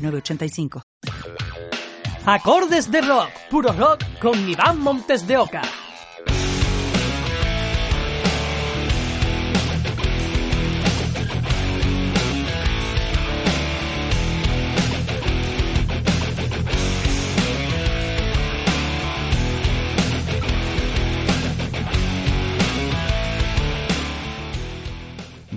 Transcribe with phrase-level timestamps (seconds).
[0.00, 0.82] 906985.
[2.26, 5.62] Acordes de rock, puro rock con Iván Montes de Oca.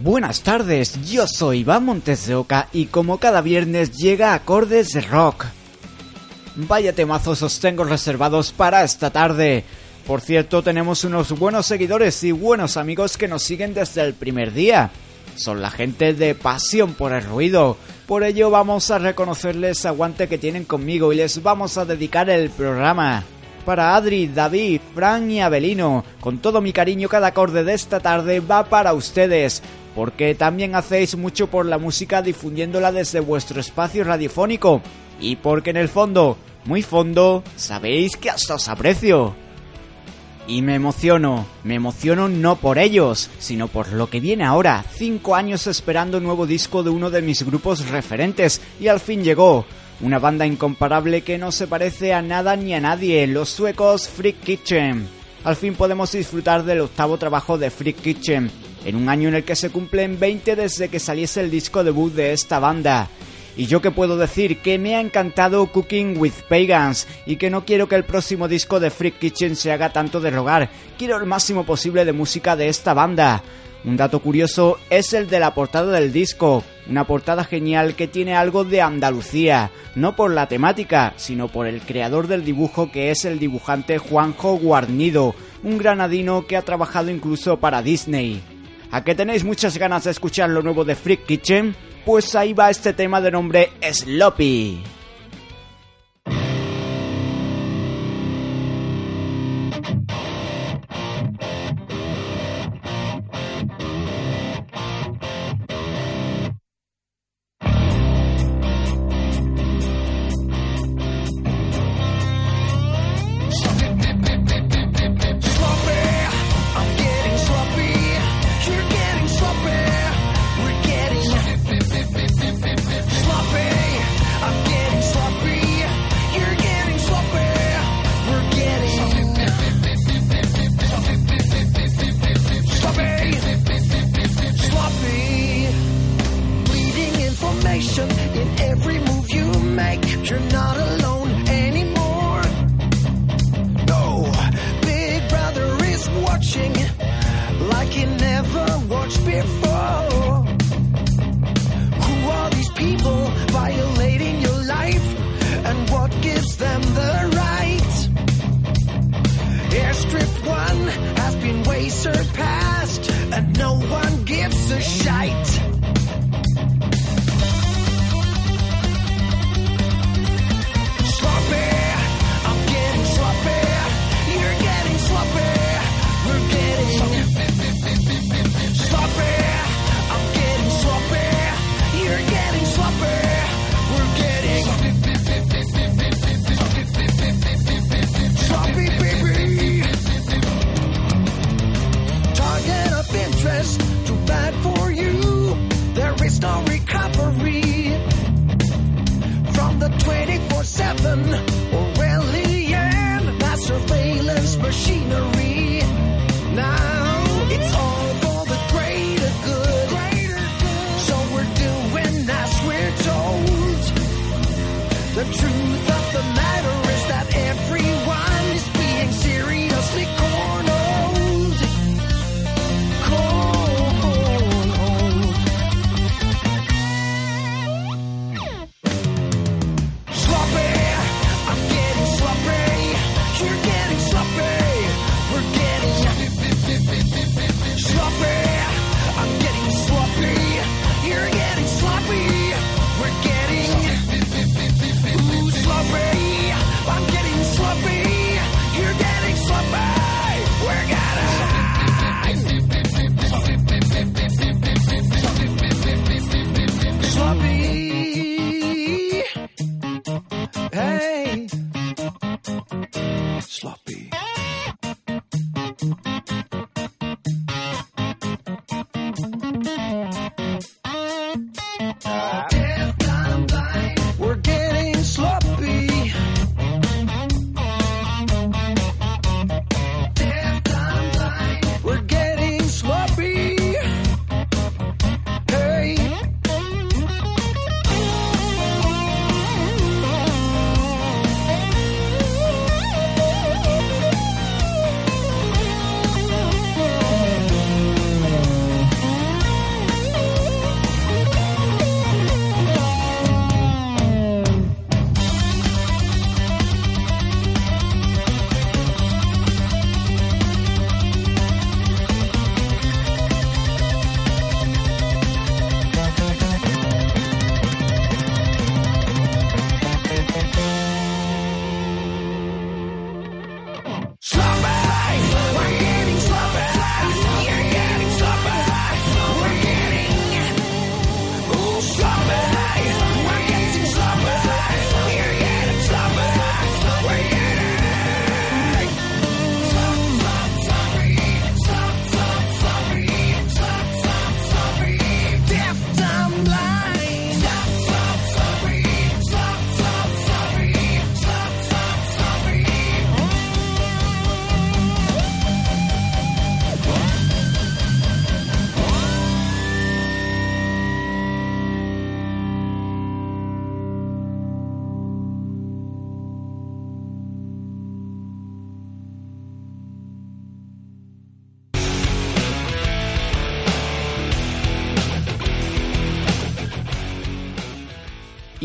[0.04, 5.00] Buenas tardes, yo soy Iván Montes de Oca y como cada viernes llega Acordes de
[5.00, 5.46] Rock.
[6.58, 9.64] Vaya temazos os tengo reservados para esta tarde.
[10.06, 14.52] Por cierto, tenemos unos buenos seguidores y buenos amigos que nos siguen desde el primer
[14.52, 14.92] día.
[15.38, 17.78] Son la gente de Pasión por el Ruido.
[18.06, 22.50] Por ello vamos a reconocerles aguante que tienen conmigo y les vamos a dedicar el
[22.50, 23.24] programa.
[23.66, 28.42] Para Adri, David, Fran y Abelino, con todo mi cariño cada acorde de esta tarde
[28.42, 29.64] va para ustedes,
[29.96, 34.82] porque también hacéis mucho por la música difundiéndola desde vuestro espacio radiofónico,
[35.20, 39.36] y porque en el fondo, muy fondo, sabéis que hasta os aprecio.
[40.46, 45.36] Y me emociono, me emociono no por ellos, sino por lo que viene ahora, cinco
[45.36, 49.66] años esperando nuevo disco de uno de mis grupos referentes, y al fin llegó,
[50.02, 54.42] una banda incomparable que no se parece a nada ni a nadie, los suecos Freak
[54.42, 55.08] Kitchen.
[55.46, 58.52] Al fin podemos disfrutar del octavo trabajo de Freak Kitchen,
[58.86, 62.14] en un año en el que se cumplen 20 desde que saliese el disco debut
[62.14, 63.10] de esta banda.
[63.56, 67.66] Y yo que puedo decir que me ha encantado Cooking with Pagans y que no
[67.66, 71.26] quiero que el próximo disco de Freak Kitchen se haga tanto de rogar, quiero el
[71.28, 73.44] máximo posible de música de esta banda.
[73.86, 78.34] Un dato curioso es el de la portada del disco, una portada genial que tiene
[78.34, 83.26] algo de Andalucía, no por la temática, sino por el creador del dibujo que es
[83.26, 88.42] el dibujante Juanjo Guarnido, un granadino que ha trabajado incluso para Disney.
[88.94, 91.76] ¿A que tenéis muchas ganas de escuchar lo nuevo de Freak Kitchen?
[92.06, 94.84] Pues ahí va este tema de nombre Sloppy.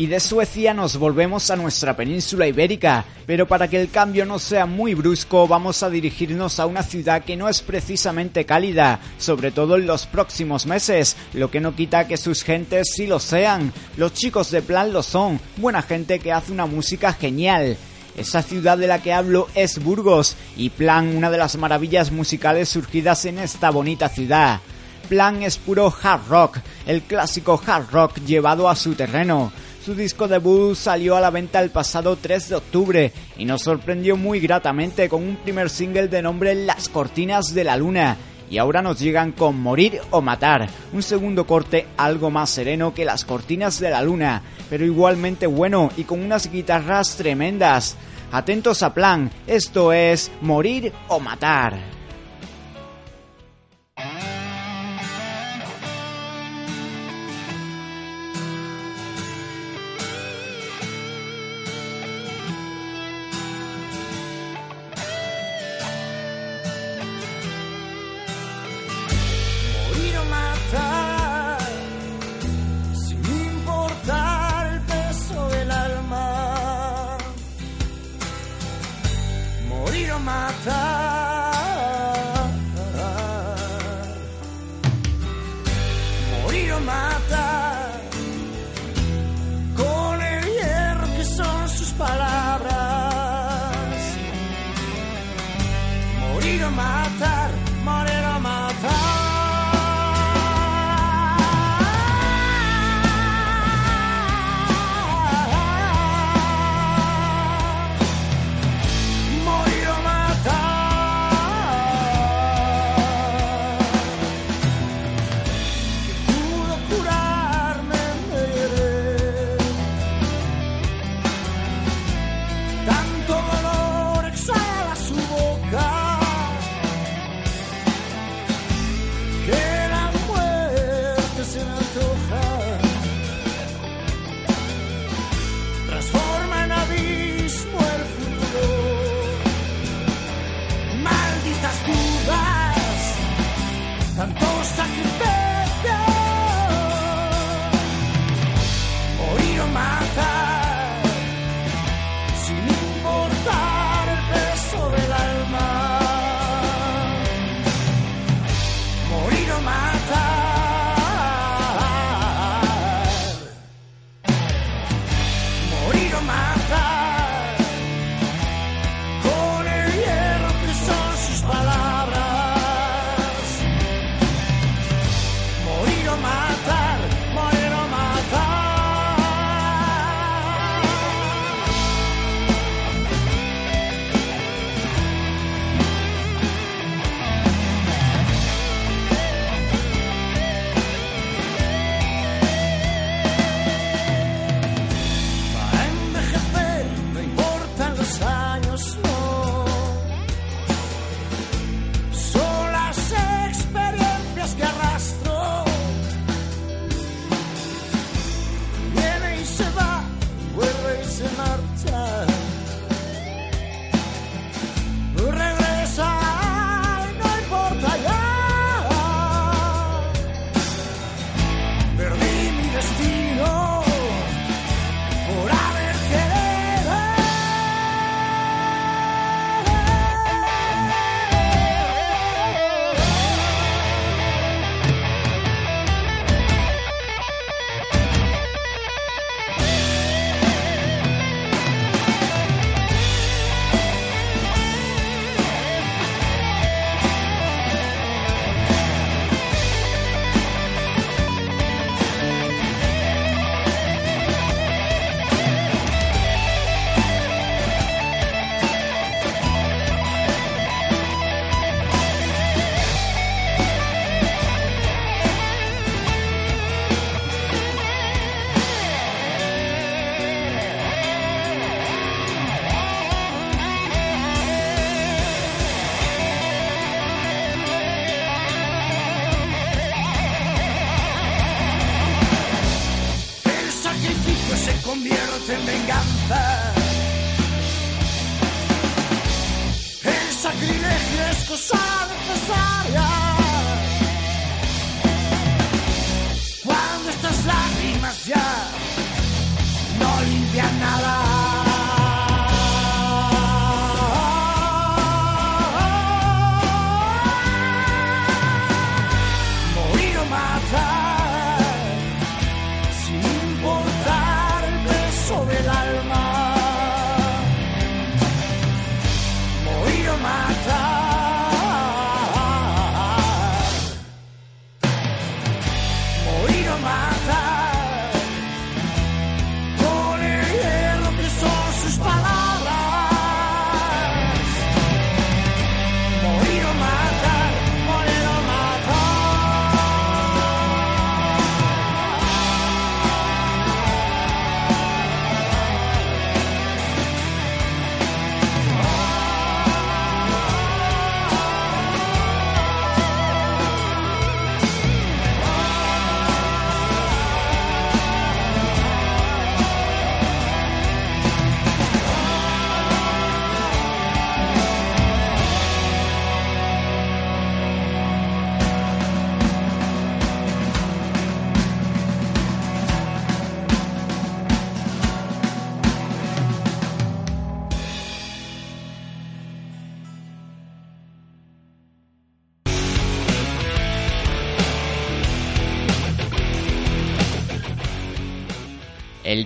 [0.09, 4.65] De Suecia nos volvemos a nuestra península ibérica, pero para que el cambio no sea
[4.65, 9.75] muy brusco vamos a dirigirnos a una ciudad que no es precisamente cálida, sobre todo
[9.75, 13.71] en los próximos meses, lo que no quita que sus gentes sí lo sean.
[13.97, 17.77] Los chicos de Plan lo son, buena gente que hace una música genial.
[18.17, 22.67] Esa ciudad de la que hablo es Burgos y Plan una de las maravillas musicales
[22.67, 24.59] surgidas en esta bonita ciudad.
[25.07, 29.51] Plan es puro hard rock, el clásico hard rock llevado a su terreno.
[29.83, 34.17] Su disco debut salió a la venta el pasado 3 de octubre y nos sorprendió
[34.17, 38.17] muy gratamente con un primer single de nombre Las Cortinas de la Luna.
[38.49, 43.05] Y ahora nos llegan con Morir o Matar, un segundo corte algo más sereno que
[43.05, 47.95] Las Cortinas de la Luna, pero igualmente bueno y con unas guitarras tremendas.
[48.31, 51.98] Atentos a plan, esto es Morir o Matar.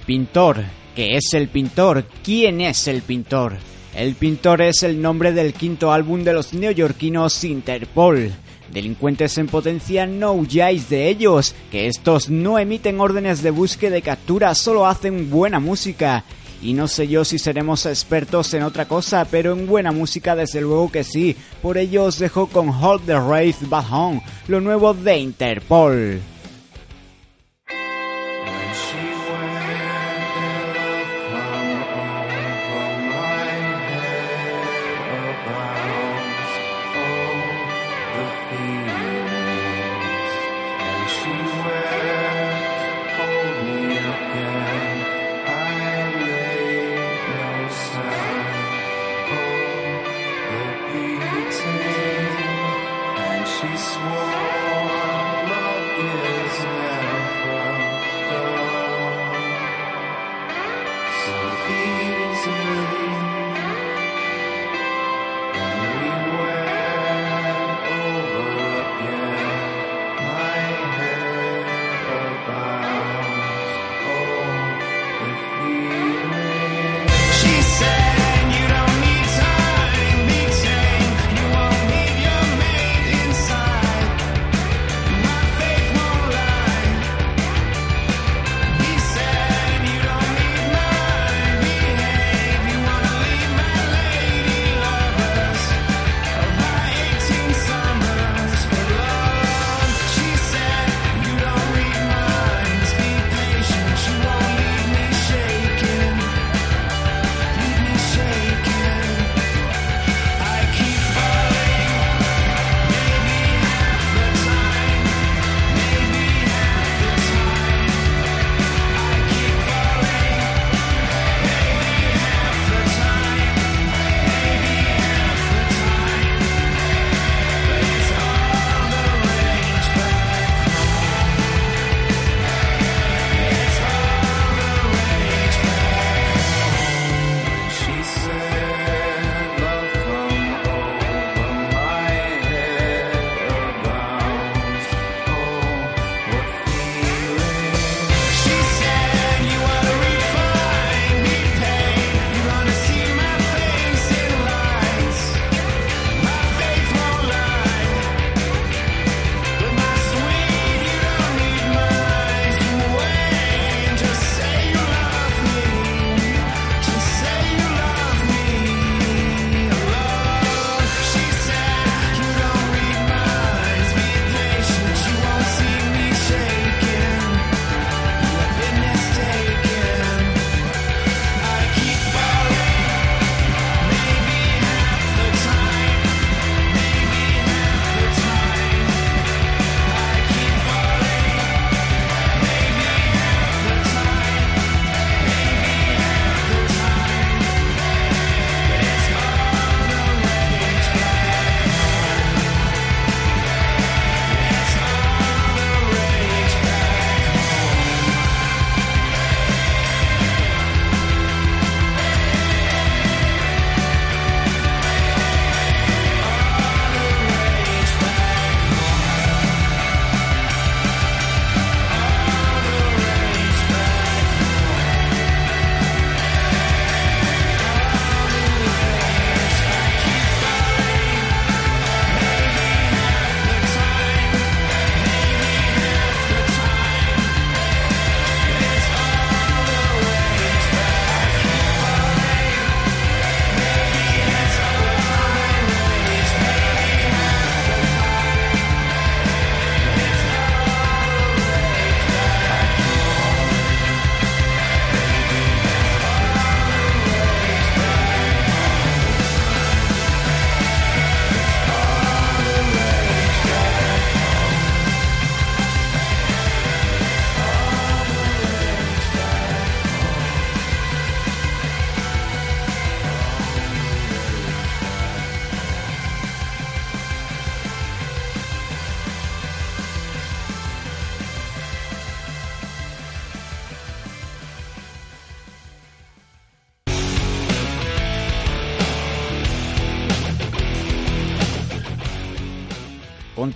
[0.03, 0.63] Pintor.
[0.95, 2.05] ¿Qué es el pintor?
[2.23, 3.57] ¿Quién es el pintor?
[3.95, 8.31] El pintor es el nombre del quinto álbum de los neoyorquinos Interpol.
[8.71, 14.01] Delincuentes en potencia, no huyáis de ellos, que estos no emiten órdenes de búsqueda y
[14.01, 16.23] captura, solo hacen buena música.
[16.61, 20.61] Y no sé yo si seremos expertos en otra cosa, pero en buena música desde
[20.61, 21.35] luego que sí.
[21.61, 26.32] Por ello os dejo con Hold the Wraith Back Home, lo nuevo de Interpol.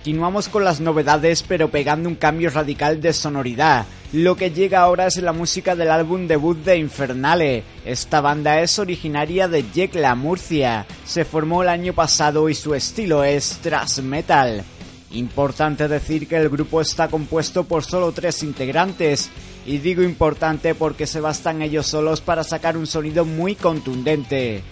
[0.08, 3.84] Continuamos con las novedades pero pegando un cambio radical de sonoridad.
[4.14, 7.62] Lo que llega ahora es la música del álbum debut de Infernale.
[7.84, 10.86] Esta banda es originaria de Yecla, Murcia.
[11.04, 14.64] Se formó el año pasado y su estilo es thrash metal.
[15.10, 19.28] Importante decir que el grupo está compuesto por solo tres integrantes,
[19.66, 24.62] y digo importante porque se bastan ellos solos para sacar un sonido muy contundente.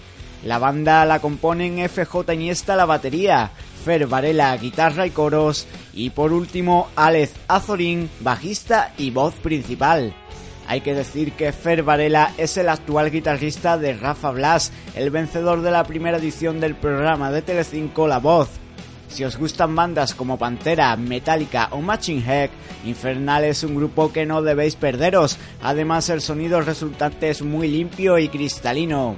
[0.45, 3.51] La banda la componen FJ Iniesta la batería,
[3.85, 10.15] Fer Varela guitarra y coros y por último Alex Azorín bajista y voz principal.
[10.69, 15.63] Hay que decir que Fer Varela es el actual guitarrista de Rafa Blas, el vencedor
[15.63, 18.49] de la primera edición del programa de Telecinco La Voz.
[19.09, 22.51] Si os gustan bandas como Pantera, Metallica o Matching Head,
[22.85, 28.19] Infernal es un grupo que no debéis perderos, además el sonido resultante es muy limpio
[28.19, 29.17] y cristalino.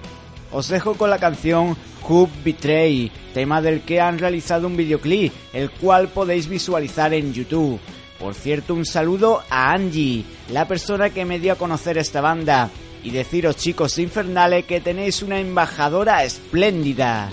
[0.51, 1.77] Os dejo con la canción
[2.09, 7.79] Hoop Betray, tema del que han realizado un videoclip, el cual podéis visualizar en YouTube.
[8.19, 12.71] Por cierto, un saludo a Angie, la persona que me dio a conocer esta banda,
[13.05, 17.31] y deciros chicos infernales que tenéis una embajadora espléndida.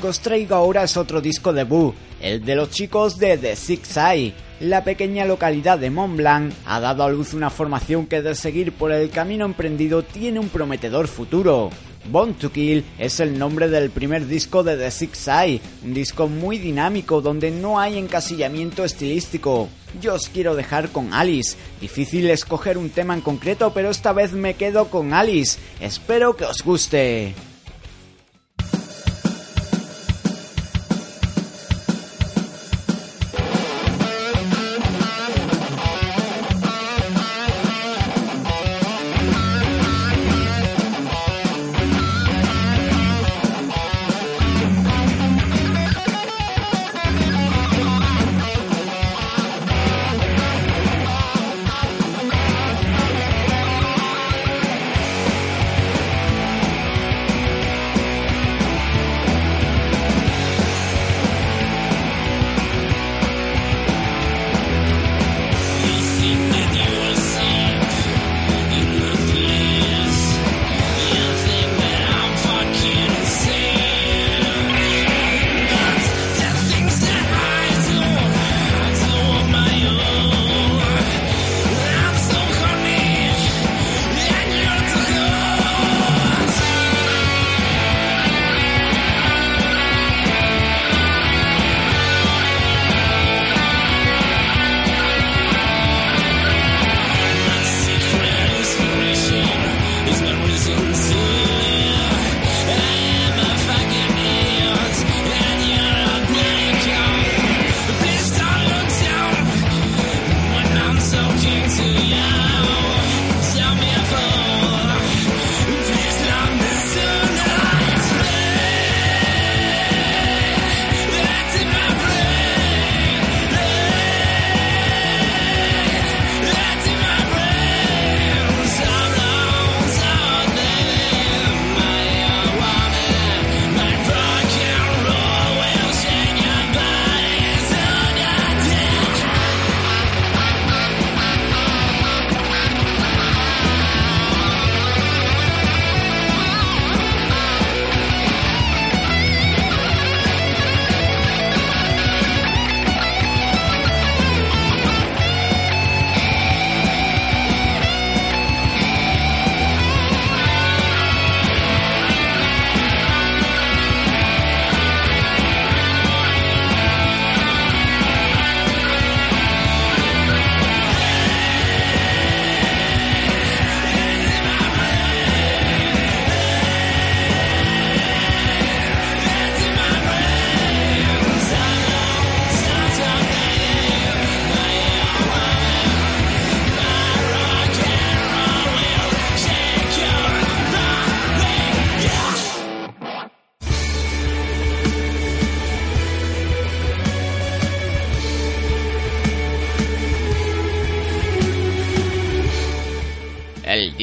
[0.00, 3.96] Que os traigo ahora es otro disco debut, el de los chicos de The Six
[3.96, 4.34] Eye.
[4.60, 8.72] La pequeña localidad de Mont Blanc ha dado a luz una formación que de seguir
[8.72, 11.70] por el camino emprendido tiene un prometedor futuro.
[12.10, 16.28] Born to Kill es el nombre del primer disco de The Six Eye, un disco
[16.28, 19.68] muy dinámico donde no hay encasillamiento estilístico.
[20.00, 21.56] Yo os quiero dejar con Alice.
[21.80, 25.58] Difícil escoger un tema en concreto, pero esta vez me quedo con Alice.
[25.80, 27.34] Espero que os guste.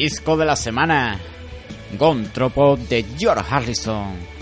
[0.06, 1.18] Disco de la semana,
[1.98, 4.35] Gontropo de George Harrison.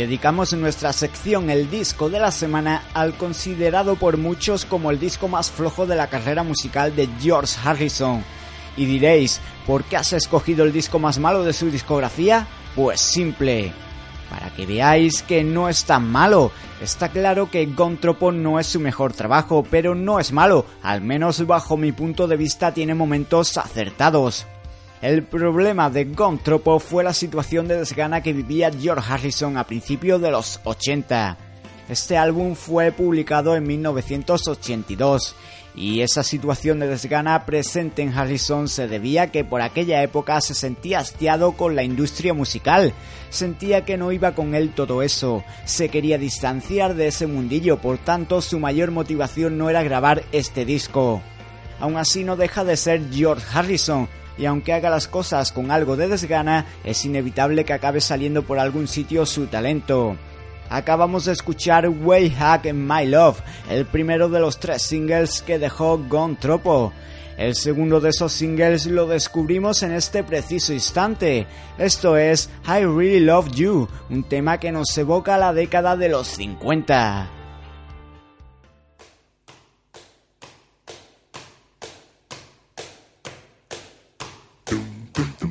[0.00, 5.28] Dedicamos nuestra sección El disco de la semana al considerado por muchos como el disco
[5.28, 8.24] más flojo de la carrera musical de George Harrison.
[8.78, 12.46] Y diréis, ¿por qué has escogido el disco más malo de su discografía?
[12.74, 13.72] Pues simple,
[14.30, 16.50] para que veáis que no es tan malo.
[16.80, 21.46] Está claro que Gontropo no es su mejor trabajo, pero no es malo, al menos
[21.46, 24.46] bajo mi punto de vista tiene momentos acertados.
[25.02, 30.20] El problema de Gontropo fue la situación de desgana que vivía George Harrison a principios
[30.20, 31.38] de los 80.
[31.88, 35.34] Este álbum fue publicado en 1982
[35.74, 40.54] y esa situación de desgana presente en Harrison se debía que por aquella época se
[40.54, 42.92] sentía hastiado con la industria musical,
[43.30, 47.96] sentía que no iba con él todo eso, se quería distanciar de ese mundillo, por
[47.96, 51.22] tanto su mayor motivación no era grabar este disco.
[51.80, 54.06] Aún así no deja de ser George Harrison,
[54.38, 58.58] y aunque haga las cosas con algo de desgana, es inevitable que acabe saliendo por
[58.58, 60.16] algún sitio su talento.
[60.68, 65.98] Acabamos de escuchar Way Hack My Love, el primero de los tres singles que dejó
[65.98, 66.92] Gone Tropo.
[67.36, 71.46] El segundo de esos singles lo descubrimos en este preciso instante.
[71.78, 76.28] Esto es I Really Love You, un tema que nos evoca la década de los
[76.28, 77.39] 50.
[85.20, 85.49] Boom, boom.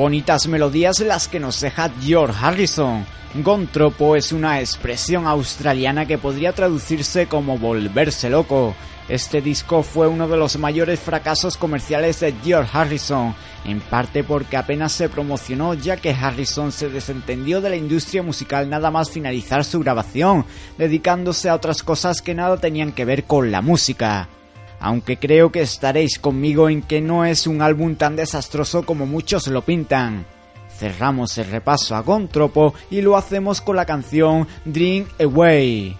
[0.00, 3.04] Bonitas melodías las que nos deja George Harrison.
[3.34, 8.74] Gontropo es una expresión australiana que podría traducirse como volverse loco.
[9.10, 13.34] Este disco fue uno de los mayores fracasos comerciales de George Harrison,
[13.66, 18.70] en parte porque apenas se promocionó ya que Harrison se desentendió de la industria musical
[18.70, 20.46] nada más finalizar su grabación,
[20.78, 24.30] dedicándose a otras cosas que nada tenían que ver con la música
[24.80, 29.46] aunque creo que estaréis conmigo en que no es un álbum tan desastroso como muchos
[29.46, 30.26] lo pintan.
[30.76, 35.96] Cerramos el repaso a Gontropo y lo hacemos con la canción Dream Away.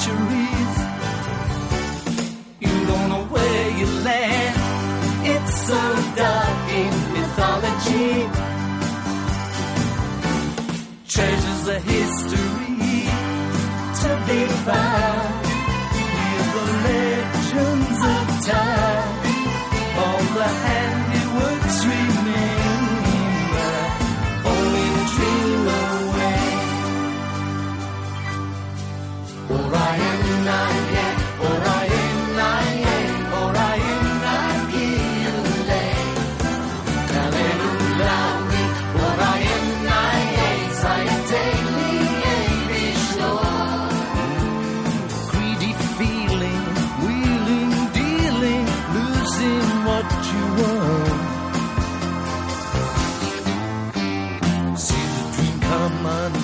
[0.00, 0.76] centuries.
[2.60, 4.56] You don't know where you land.
[5.32, 5.82] It's so
[6.16, 8.28] dark in mythology.
[11.08, 12.49] Treasures of history.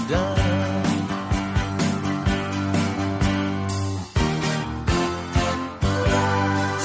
[0.08, 0.36] done.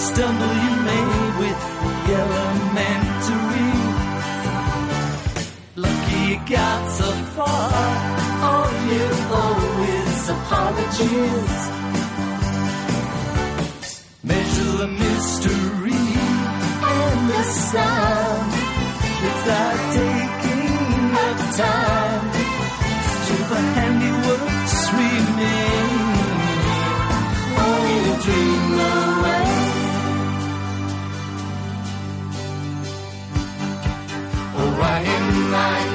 [0.08, 3.74] Stumble you made with the elementary.
[5.76, 7.72] Lucky you got so far.
[8.48, 9.08] All you
[9.42, 11.72] owe is apologies
[14.24, 16.02] measure the mystery
[16.84, 18.52] and the sound
[19.94, 22.01] taking up time.
[35.52, 35.91] my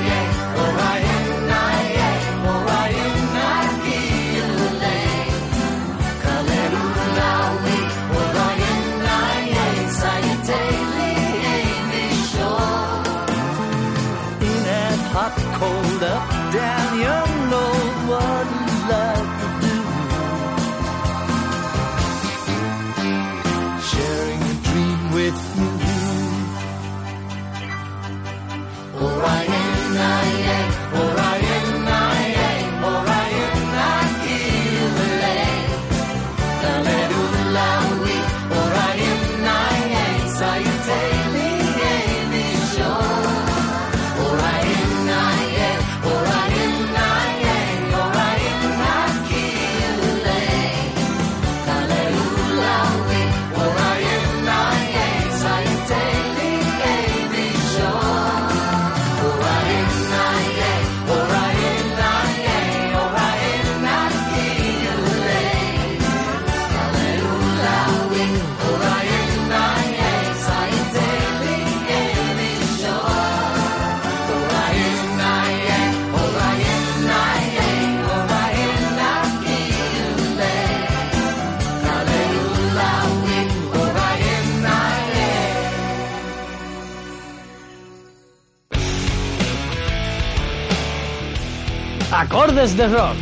[92.57, 93.17] Tardes de rock,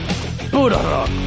[0.52, 1.23] puro rock.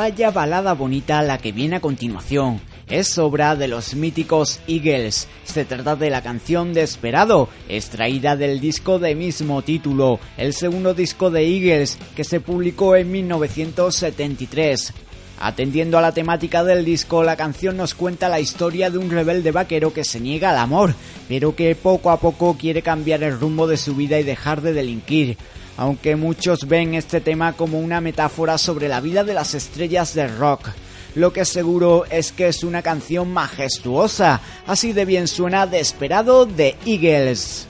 [0.00, 2.58] Vaya balada bonita la que viene a continuación.
[2.88, 5.28] Es obra de los míticos Eagles.
[5.44, 11.30] Se trata de la canción Desperado, extraída del disco de mismo título, el segundo disco
[11.30, 14.94] de Eagles que se publicó en 1973.
[15.38, 19.52] Atendiendo a la temática del disco, la canción nos cuenta la historia de un rebelde
[19.52, 20.94] vaquero que se niega al amor,
[21.28, 24.72] pero que poco a poco quiere cambiar el rumbo de su vida y dejar de
[24.72, 25.36] delinquir
[25.80, 30.36] aunque muchos ven este tema como una metáfora sobre la vida de las estrellas del
[30.36, 30.68] rock.
[31.14, 36.76] Lo que seguro es que es una canción majestuosa, así de bien suena Desperado de
[36.84, 37.69] Eagles.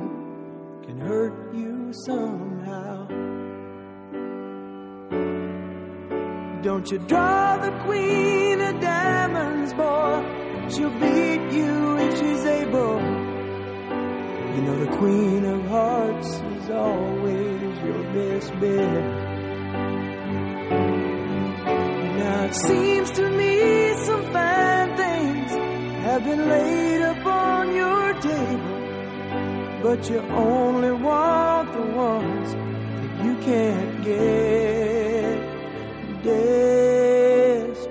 [1.07, 3.07] hurt you somehow.
[6.61, 10.23] Don't you draw the queen of diamonds, boy.
[10.69, 12.99] She'll beat you if she's able.
[14.53, 19.03] You know the queen of hearts is always your best bet.
[22.19, 25.51] Now it seems to me some fine things
[26.05, 27.20] have been laid table
[29.81, 35.39] but you only want the ones that you can't get.
[36.23, 37.81] Desperado.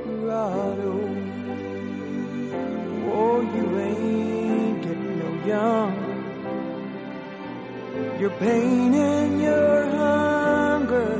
[3.12, 6.10] Oh, you ain't getting no younger.
[8.20, 11.10] Your pain and your hunger,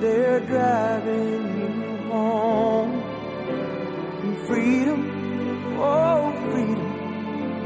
[0.00, 1.70] they're driving you
[2.10, 2.94] home.
[4.24, 5.00] And freedom,
[5.78, 6.90] oh, freedom.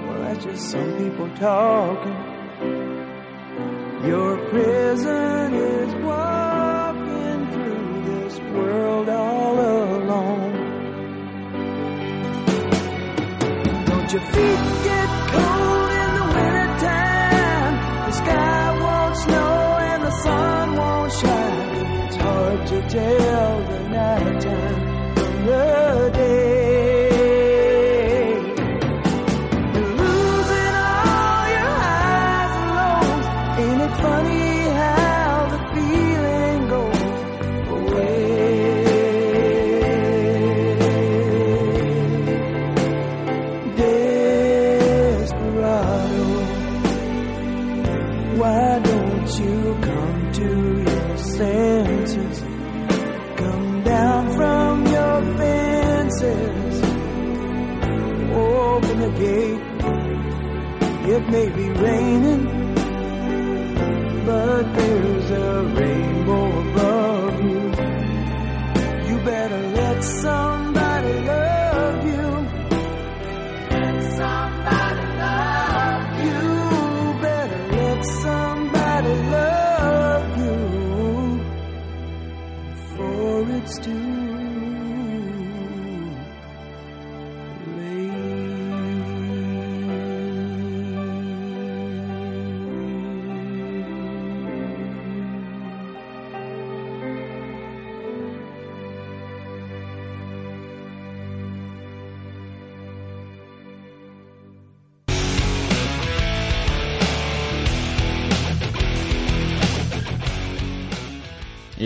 [0.08, 2.17] Well, that's just some people talking.
[4.08, 10.52] Your prison is walking through this world all alone.
[13.84, 17.74] Don't your feet get cold in the wintertime?
[18.06, 22.06] The sky won't snow and the sun won't shine.
[22.06, 23.47] It's hard to tell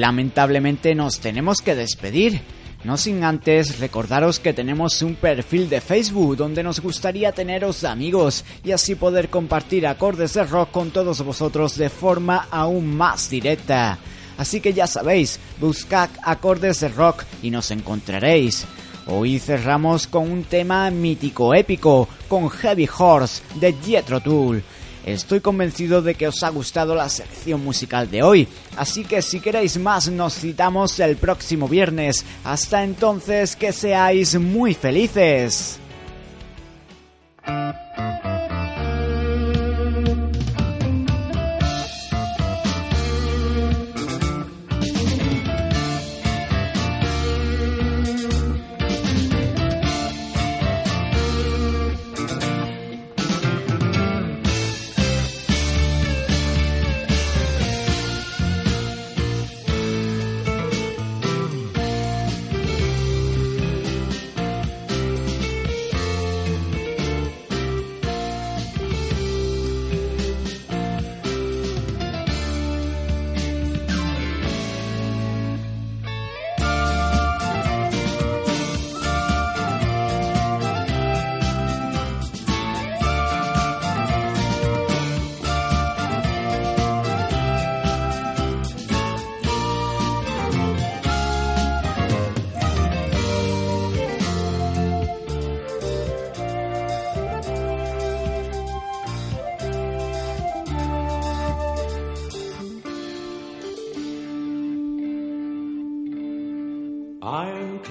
[0.03, 2.43] Lamentablemente nos tenemos que despedir.
[2.83, 8.45] No sin antes recordaros que tenemos un perfil de Facebook donde nos gustaría teneros amigos
[8.65, 13.97] y así poder compartir acordes de rock con todos vosotros de forma aún más directa.
[14.39, 18.67] Así que ya sabéis, buscad acordes de rock y nos encontraréis.
[19.07, 24.65] Hoy cerramos con un tema mítico épico, con Heavy Horse de Jethro Tull.
[25.05, 29.41] Estoy convencido de que os ha gustado la selección musical de hoy, así que si
[29.41, 32.25] queréis más nos citamos el próximo viernes.
[32.45, 35.81] Hasta entonces que seáis muy felices.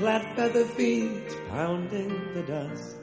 [0.01, 2.97] Clad feather feet pounding the dust.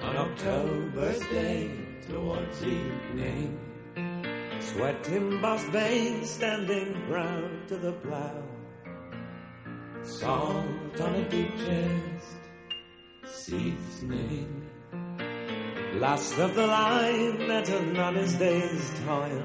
[0.00, 1.70] On October's day
[2.08, 3.60] towards evening,
[4.58, 8.42] sweat embossed veins standing proud to the plow.
[10.02, 12.40] Salt on a deep chest,
[13.26, 14.66] seasoning.
[15.96, 19.42] Last of the line at an honest day's toil,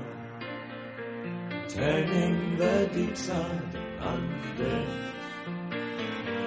[1.68, 5.15] turning the deep sod under.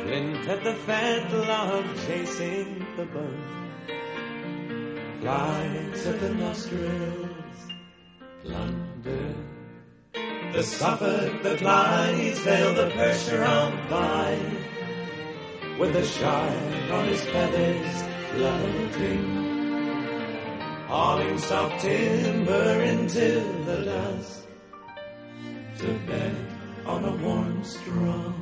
[0.09, 3.44] Flint at the fat log chasing the bone.
[5.20, 7.59] Flies at the nostrils,
[8.42, 9.34] plunder.
[10.54, 14.38] The Suffolk, the Clydesdale, the Percheron by,
[15.78, 18.02] with the shine on his feathers
[18.32, 19.24] floating.
[20.86, 24.48] Hauling soft timber into the dust,
[25.80, 26.34] to bed
[26.86, 28.32] on a warm straw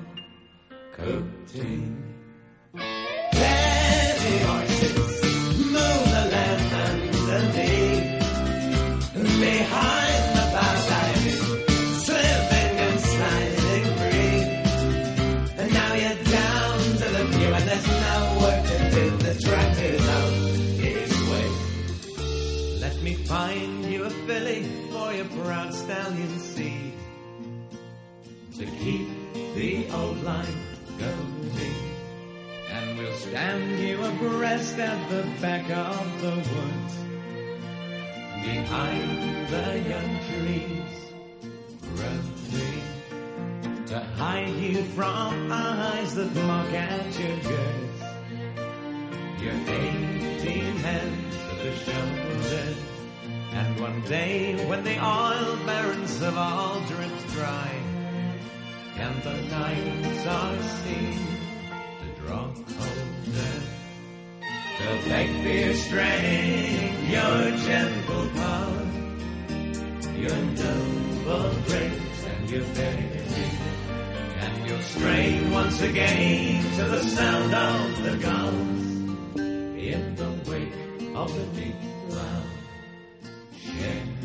[0.97, 2.03] coating.
[9.38, 10.44] Behind the
[12.05, 14.40] slipping and sliding free.
[15.61, 17.24] And now you're down to the
[17.55, 18.62] and there's no work.
[19.26, 19.34] The
[20.09, 20.32] out
[20.84, 21.49] his way.
[22.80, 26.92] Let me find you a filly for your proud stallion seed.
[28.59, 29.09] To keep
[29.55, 36.94] the old line And we'll stand you abreast at the back of the woods.
[38.42, 40.92] Behind the young trees
[41.94, 42.32] growing.
[43.86, 48.03] To hide you from eyes that mock at your girth.
[49.40, 52.76] Your eighteen hands to the shoulders.
[53.53, 57.86] And one day when the oil barons have all dripped dry
[58.99, 61.18] and the nights are seen
[62.01, 63.62] to draw colder.
[64.78, 68.86] To beg your strength, your gentle power,
[70.16, 73.16] your noble grace and your bearing.
[74.38, 81.34] And you'll strain once again to the sound of the guns in the wake of
[81.34, 81.74] the deep
[82.09, 82.42] cloud.
[83.62, 84.15] Sharing.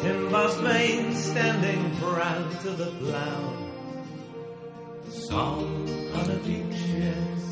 [0.00, 3.56] Sweat in boss veins standing proud to the plow.
[5.10, 7.42] Song on a beaches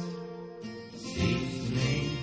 [0.96, 2.16] seasoning.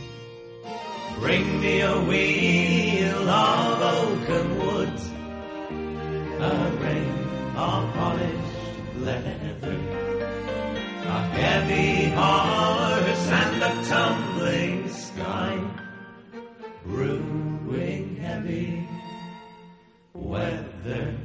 [1.19, 4.99] Bring me a wheel of oaken wood,
[6.41, 7.11] a ring
[7.55, 9.77] of polished leather,
[11.05, 15.59] a heavy horse and a tumbling sky,
[16.85, 17.44] heavy
[20.15, 21.24] weather.